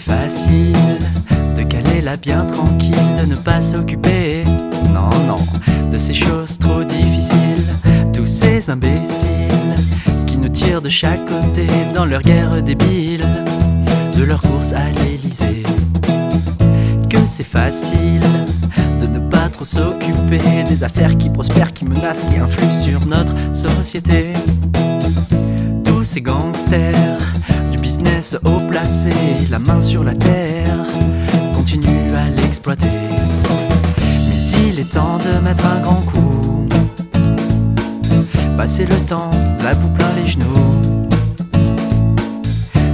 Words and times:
facile 0.00 0.98
de 1.56 1.62
caler 1.62 2.00
la 2.00 2.16
bien 2.16 2.44
tranquille, 2.44 2.94
de 3.20 3.26
ne 3.26 3.36
pas 3.36 3.60
s'occuper, 3.60 4.44
non, 4.92 5.08
non, 5.26 5.36
de 5.92 5.98
ces 5.98 6.14
choses 6.14 6.58
trop 6.58 6.82
difficiles, 6.82 7.64
tous 8.12 8.26
ces 8.26 8.70
imbéciles 8.70 9.74
qui 10.26 10.36
nous 10.36 10.48
tirent 10.48 10.82
de 10.82 10.88
chaque 10.88 11.24
côté 11.26 11.66
dans 11.94 12.06
leur 12.06 12.22
guerre 12.22 12.62
débile, 12.62 13.26
de 14.16 14.24
leur 14.24 14.40
course 14.42 14.72
à 14.72 14.88
l'Elysée. 14.88 15.62
Que 17.08 17.18
c'est 17.26 17.44
facile 17.44 18.22
de 19.00 19.06
ne 19.06 19.18
pas 19.30 19.48
trop 19.48 19.64
s'occuper 19.64 20.64
des 20.68 20.82
affaires 20.82 21.16
qui 21.16 21.30
prospèrent, 21.30 21.72
qui 21.72 21.84
menacent, 21.84 22.24
qui 22.24 22.38
influent 22.38 22.80
sur 22.82 23.06
notre 23.06 23.34
société. 23.54 24.32
Tous 25.84 26.04
ces 26.04 26.20
gangsters 26.20 27.18
business 27.96 28.36
haut 28.44 28.60
placé, 28.68 29.10
la 29.50 29.58
main 29.60 29.80
sur 29.80 30.02
la 30.02 30.14
terre, 30.14 30.84
continuent 31.54 32.12
à 32.12 32.28
l'exploiter. 32.28 32.88
Mais 34.28 34.68
il 34.68 34.80
est 34.80 34.90
temps 34.92 35.18
de 35.18 35.38
mettre 35.44 35.64
un 35.64 35.80
grand 35.80 36.02
coup. 36.02 36.66
Passer 38.56 38.84
le 38.84 38.96
temps, 39.06 39.30
la 39.62 39.74
boue 39.74 39.90
plein 39.90 40.12
les 40.16 40.26
genoux. 40.26 40.44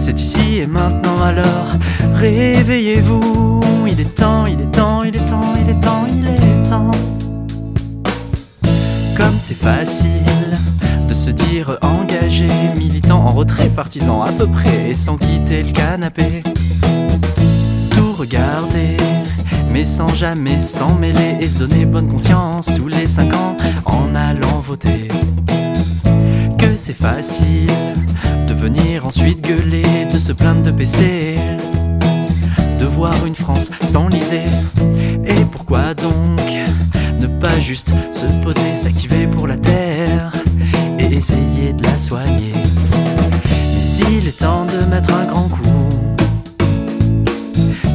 C'est 0.00 0.20
ici 0.20 0.58
et 0.58 0.66
maintenant 0.66 1.22
alors, 1.22 1.70
réveillez-vous. 2.14 3.60
Il 3.86 4.00
est 4.00 4.14
temps, 4.16 4.46
il 4.46 4.60
est 4.60 4.72
temps, 4.72 5.02
il 5.04 5.14
est 5.14 5.26
temps, 5.26 5.52
il 5.60 5.70
est 5.70 5.80
temps, 5.80 6.06
il 6.08 6.26
est 6.26 6.68
temps. 6.68 6.90
Comme 9.16 9.38
c'est 9.38 9.54
facile 9.54 10.58
de 11.08 11.14
se 11.14 11.30
dire 11.30 11.78
engagé, 11.80 12.48
militant 12.76 13.24
en 13.26 13.30
retrait, 13.30 13.68
partisan 13.68 14.22
à 14.22 14.30
peu 14.30 14.46
près, 14.46 14.90
et 14.90 14.94
sans 14.94 15.16
quitter 15.16 15.62
le 15.62 15.72
canapé. 15.72 16.40
Tout 17.90 18.12
regarder, 18.12 18.96
mais 19.72 19.86
sans 19.86 20.08
jamais 20.08 20.60
s'en 20.60 20.94
mêler 20.94 21.36
et 21.40 21.48
se 21.48 21.58
donner 21.58 21.86
bonne 21.86 22.08
conscience 22.08 22.70
tous 22.76 22.88
les 22.88 23.06
cinq 23.06 23.32
ans 23.34 23.56
en 23.86 24.14
allant 24.14 24.60
voter. 24.60 25.08
Que 26.58 26.76
c'est 26.76 26.92
facile 26.92 27.72
de 28.46 28.52
venir 28.52 29.06
ensuite 29.06 29.40
gueuler, 29.40 30.06
de 30.12 30.18
se 30.18 30.32
plaindre 30.32 30.62
de 30.62 30.72
pester, 30.72 31.36
de 32.78 32.84
voir 32.84 33.14
une 33.26 33.34
France 33.34 33.70
s'enliser. 33.86 34.44
Et 35.24 35.44
pourquoi 35.50 35.94
donc 35.94 36.40
ne 37.20 37.26
pas 37.26 37.58
juste 37.60 37.92
se 38.12 38.26
poser, 38.44 38.74
s'activer 38.74 39.26
pour 39.26 39.37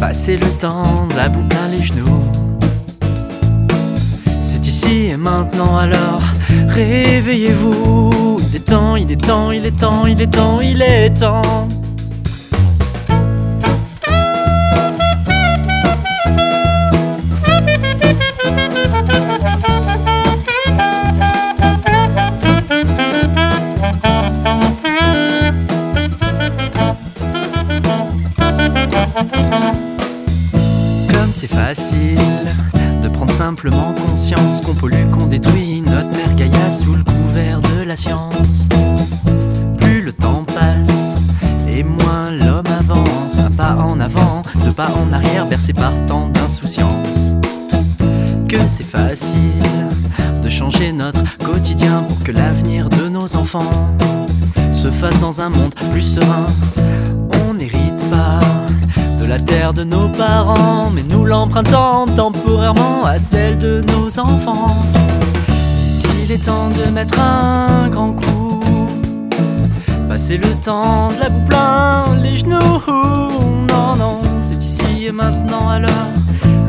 passer 0.00 0.38
le 0.38 0.48
temps 0.58 1.06
de 1.08 1.14
la 1.14 1.28
boue 1.28 1.46
plein 1.46 1.68
les 1.70 1.82
genoux. 1.82 2.22
C'est 4.40 4.66
ici 4.66 5.10
et 5.12 5.16
maintenant 5.16 5.76
alors, 5.76 6.22
réveillez-vous. 6.68 8.40
Il 8.48 8.56
est 8.56 8.60
temps, 8.60 8.96
il 8.96 9.12
est 9.12 9.22
temps, 9.22 9.50
il 9.50 9.66
est 9.66 9.78
temps, 9.78 10.06
il 10.06 10.20
est 10.22 10.26
temps, 10.26 10.58
il 10.60 10.80
est 10.80 11.10
temps. 11.10 11.68
C'est 31.40 31.46
facile 31.46 32.18
de 33.02 33.08
prendre 33.08 33.32
simplement 33.32 33.94
conscience 33.94 34.60
qu'on 34.60 34.74
pollue, 34.74 35.08
qu'on 35.10 35.24
détruit 35.24 35.80
notre 35.80 36.10
mère 36.10 36.34
Gaïa 36.36 36.70
sous 36.70 36.94
le 36.94 37.02
couvert 37.02 37.62
de 37.62 37.82
la 37.82 37.96
science. 37.96 38.68
Plus 39.78 40.02
le 40.02 40.12
temps 40.12 40.44
passe 40.44 41.14
et 41.66 41.82
moins 41.82 42.30
l'homme 42.30 42.66
avance, 42.78 43.38
un 43.38 43.50
pas 43.50 43.74
en 43.76 44.00
avant, 44.00 44.42
deux 44.62 44.72
pas 44.72 44.90
en 44.90 45.14
arrière, 45.14 45.46
bercé 45.46 45.72
par 45.72 45.92
tant 46.06 46.28
d'insouciance. 46.28 47.32
Que 48.46 48.58
c'est 48.68 48.84
facile 48.84 49.62
de 50.42 50.48
changer 50.50 50.92
notre 50.92 51.22
quotidien 51.38 52.04
pour 52.06 52.22
que 52.22 52.32
l'avenir 52.32 52.90
de 52.90 53.08
nos 53.08 53.34
enfants 53.34 53.96
se 54.74 54.90
fasse 54.90 55.18
dans 55.20 55.40
un 55.40 55.48
monde 55.48 55.74
plus 55.90 56.02
serein. 56.02 56.46
On 57.46 57.54
n'hérite 57.54 58.10
pas 58.10 58.40
la 59.30 59.38
terre 59.38 59.72
de 59.72 59.84
nos 59.84 60.08
parents, 60.08 60.90
mais 60.92 61.04
nous 61.04 61.24
l'empruntons 61.24 62.06
temporairement 62.16 63.04
à 63.04 63.20
celle 63.20 63.58
de 63.58 63.80
nos 63.92 64.18
enfants. 64.18 64.76
S'il 65.98 66.32
est 66.32 66.44
temps 66.44 66.68
de 66.70 66.90
mettre 66.90 67.20
un 67.20 67.88
grand 67.90 68.12
coup, 68.12 68.60
passer 70.08 70.36
le 70.36 70.52
temps 70.64 71.10
de 71.12 71.20
la 71.20 71.28
boue 71.28 71.46
plein 71.48 72.16
les 72.20 72.38
genoux. 72.38 72.82
Non, 73.68 73.94
non, 73.96 74.20
c'est 74.40 74.60
ici 74.64 75.06
et 75.06 75.12
maintenant 75.12 75.68
alors, 75.68 76.10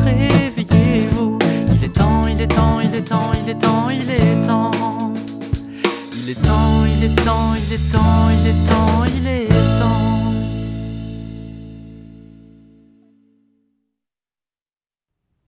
réveillez-vous. 0.04 1.38
Il 1.74 1.84
est 1.84 1.88
temps, 1.88 2.28
il 2.28 2.40
est 2.40 2.46
temps, 2.46 2.78
il 2.80 2.94
est 2.94 3.02
temps, 3.02 3.32
il 3.42 3.50
est 3.50 3.58
temps, 3.58 3.86
il 3.90 4.08
est 4.08 4.46
temps. 4.46 4.70
Il 6.14 6.30
est 6.30 6.40
temps, 6.40 6.84
il 6.86 7.04
est 7.06 7.24
temps, 7.24 7.54
il 7.56 7.72
est 7.74 7.92
temps, 7.92 8.28
il 8.30 8.46
est 8.46 8.68
temps, 8.68 9.04
il 9.16 9.26
est 9.26 9.46
temps. 9.46 9.51